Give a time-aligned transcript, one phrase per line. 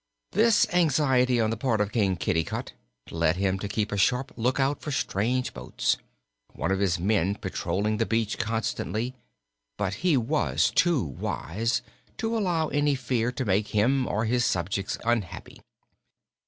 [0.31, 2.71] This anxiety on the part of King Kitticut
[3.11, 5.97] led him to keep a sharp lookout for strange boats,
[6.53, 9.13] one of his men patrolling the beach constantly,
[9.77, 11.83] but he was too wise
[12.17, 15.61] to allow any fear to make him or his subjects unhappy.